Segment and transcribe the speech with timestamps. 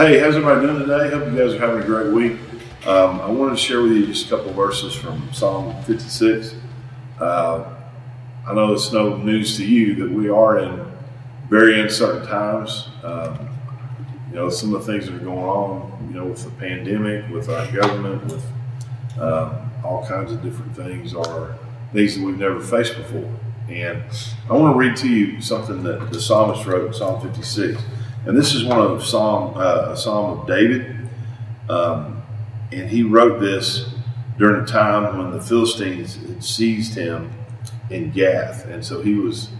[0.00, 1.10] Hey, how's everybody doing today?
[1.10, 2.38] Hope you guys are having a great week.
[2.86, 6.54] Um, I wanted to share with you just a couple verses from Psalm 56.
[7.20, 7.70] Uh,
[8.46, 10.90] I know it's no news to you that we are in
[11.50, 12.88] very uncertain times.
[13.04, 13.50] Um,
[14.30, 17.28] you know, some of the things that are going on, you know, with the pandemic,
[17.28, 18.42] with our government, with
[19.20, 21.58] um, all kinds of different things are
[21.92, 23.30] things that we've never faced before.
[23.68, 24.02] And
[24.48, 27.82] I want to read to you something that the psalmist wrote in Psalm 56.
[28.26, 31.08] And this is one of Psalm, uh, a Psalm of David.
[31.68, 32.22] Um,
[32.72, 33.88] and he wrote this
[34.38, 37.32] during a time when the Philistines had seized him
[37.90, 38.66] in Gath.
[38.66, 39.50] And so he was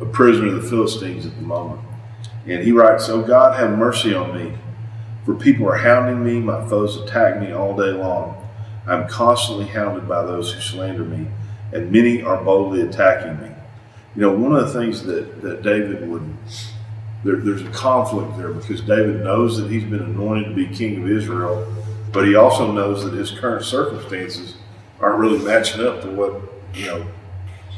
[0.00, 1.80] a prisoner of the Philistines at the moment.
[2.46, 4.58] And he writes, Oh God, have mercy on me,
[5.24, 8.36] for people are hounding me, my foes attack me all day long.
[8.86, 11.28] I'm constantly hounded by those who slander me,
[11.72, 13.54] and many are boldly attacking me.
[14.16, 16.34] You know, one of the things that, that David would,
[17.24, 21.02] there, there's a conflict there because David knows that he's been anointed to be king
[21.02, 21.72] of Israel,
[22.12, 24.56] but he also knows that his current circumstances
[25.00, 26.40] aren't really matching up to what,
[26.74, 27.06] you know,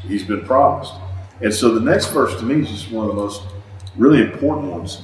[0.03, 0.93] he's been promised.
[1.41, 3.43] And so the next verse to me is just one of the most
[3.95, 5.01] really important ones.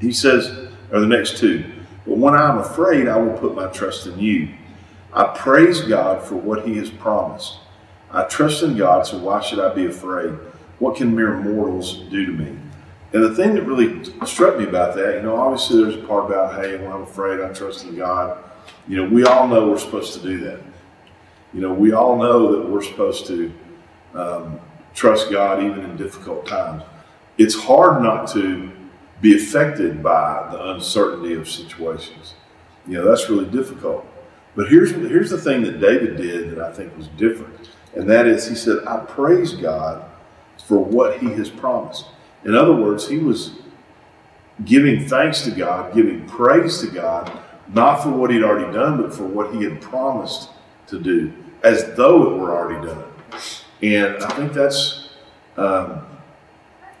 [0.00, 1.64] He says, or the next two,
[2.06, 4.48] but when I am afraid, I will put my trust in you.
[5.12, 7.58] I praise God for what he has promised.
[8.10, 10.34] I trust in God, so why should I be afraid?
[10.78, 12.58] What can mere mortals do to me?
[13.12, 16.26] And the thing that really struck me about that, you know, obviously there's a part
[16.26, 18.42] about, hey, when I'm afraid, I trust in God.
[18.88, 20.60] You know, we all know we're supposed to do that.
[21.52, 23.52] You know, we all know that we're supposed to
[24.14, 24.60] um,
[24.94, 26.82] trust God even in difficult times.
[27.38, 28.72] It's hard not to
[29.20, 32.34] be affected by the uncertainty of situations.
[32.86, 34.04] You know, that's really difficult.
[34.56, 38.26] But here's, here's the thing that David did that I think was different, and that
[38.26, 40.04] is he said, I praise God
[40.64, 42.06] for what he has promised.
[42.44, 43.52] In other words, he was
[44.64, 47.30] giving thanks to God, giving praise to God,
[47.68, 50.50] not for what he'd already done, but for what he had promised
[50.88, 51.32] to do,
[51.62, 53.04] as though it were already done.
[53.82, 55.08] And I think that's
[55.56, 56.06] um,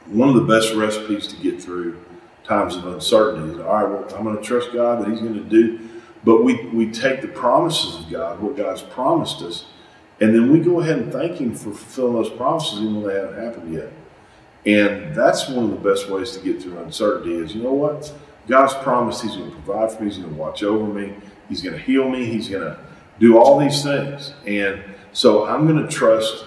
[0.06, 2.02] one of the best recipes to get through
[2.44, 3.54] times of uncertainty.
[3.54, 5.88] Is, all right, well, I'm going to trust God that He's going to do.
[6.24, 9.66] But we, we take the promises of God, what God's promised us,
[10.20, 13.14] and then we go ahead and thank Him for fulfilling those promises even though they
[13.14, 13.92] haven't happened yet.
[14.66, 18.12] And that's one of the best ways to get through uncertainty is, you know what?
[18.46, 21.14] God's promised He's going to provide for me, He's going to watch over me,
[21.48, 22.78] He's going to heal me, He's going to
[23.18, 24.34] do all these things.
[24.46, 24.82] And
[25.12, 26.46] so I'm going to trust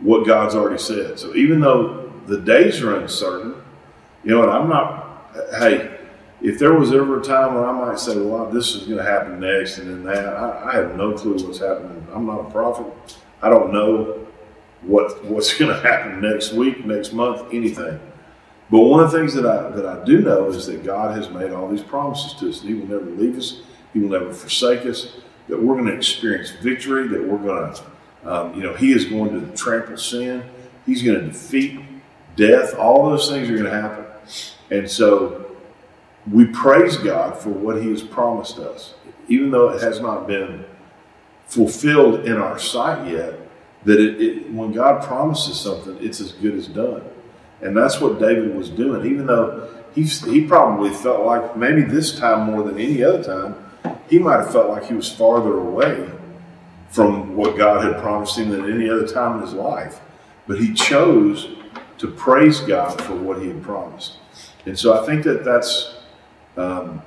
[0.00, 1.18] what God's already said.
[1.18, 3.54] So even though the days are uncertain,
[4.24, 4.48] you know what?
[4.48, 5.95] I'm not, hey,
[6.42, 9.04] if there was ever a time when I might say, well, this is going to
[9.04, 12.06] happen next and then that, I, I have no clue what's happening.
[12.12, 12.86] I'm not a prophet.
[13.42, 14.26] I don't know
[14.82, 18.00] what what's going to happen next week, next month, anything.
[18.70, 21.30] But one of the things that I that I do know is that God has
[21.30, 22.62] made all these promises to us.
[22.62, 23.62] He will never leave us.
[23.92, 25.16] He will never forsake us.
[25.48, 27.06] That we're going to experience victory.
[27.08, 27.82] That we're going to,
[28.24, 30.42] um, you know, He is going to trample sin.
[30.84, 31.80] He's going to defeat
[32.34, 32.74] death.
[32.74, 34.04] All those things are going to happen.
[34.70, 35.45] And so
[36.30, 38.94] we praise God for what He has promised us,
[39.28, 40.64] even though it has not been
[41.46, 43.40] fulfilled in our sight yet.
[43.84, 47.02] That it, it, when God promises something, it's as good as done,
[47.60, 49.10] and that's what David was doing.
[49.10, 53.54] Even though he he probably felt like maybe this time more than any other time,
[54.08, 56.10] he might have felt like he was farther away
[56.88, 60.00] from what God had promised him than any other time in his life.
[60.46, 61.56] But he chose
[61.98, 64.18] to praise God for what he had promised.
[64.64, 65.96] And so I think that that's
[66.56, 67.02] um,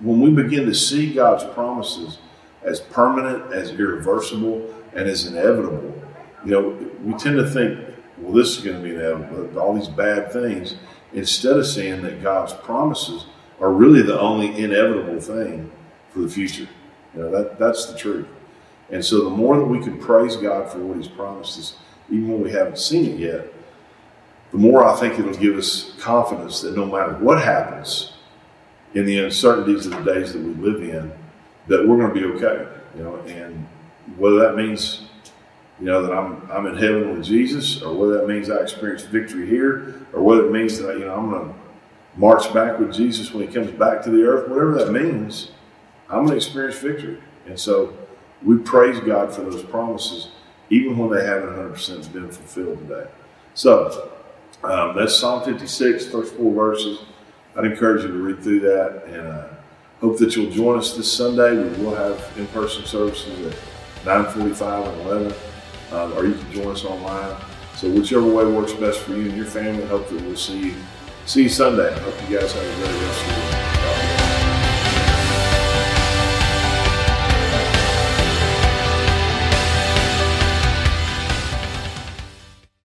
[0.00, 2.18] when we begin to see God's promises
[2.62, 5.94] as permanent, as irreversible, and as inevitable.
[6.44, 7.78] You know, we tend to think,
[8.18, 10.74] well, this is going to be inevitable, all these bad things,
[11.12, 13.26] instead of seeing that God's promises
[13.60, 15.70] are really the only inevitable thing
[16.10, 16.68] for the future.
[17.14, 18.26] You know, that, that's the truth.
[18.90, 21.76] And so the more that we can praise God for what He's promised us,
[22.10, 23.52] even when we haven't seen it yet,
[24.52, 28.12] the more I think it'll give us confidence that no matter what happens
[28.94, 31.12] in the uncertainties of the days that we live in,
[31.66, 32.66] that we're going to be okay.
[32.96, 33.66] You know, and
[34.16, 35.02] whether that means
[35.78, 39.02] you know that I'm I'm in heaven with Jesus, or whether that means I experience
[39.02, 41.54] victory here, or whether it means that you know I'm going to
[42.16, 45.52] march back with Jesus when He comes back to the earth, whatever that means,
[46.08, 47.18] I'm going to experience victory.
[47.46, 47.96] And so
[48.42, 50.28] we praise God for those promises,
[50.70, 53.08] even when they haven't 100% been fulfilled today.
[53.54, 54.10] So
[54.64, 57.00] um, that's Psalm 56, first four verses.
[57.56, 59.48] I'd encourage you to read through that and uh,
[60.00, 61.56] hope that you'll join us this Sunday.
[61.56, 63.58] We will have in-person services at
[64.04, 65.34] 9:45 and 11,
[65.92, 67.36] um, or you can join us online.
[67.76, 70.74] So whichever way works best for you and your family, hope that we'll see you
[71.28, 71.94] See you Sunday.
[71.94, 73.47] I hope you guys have a great rest of the week.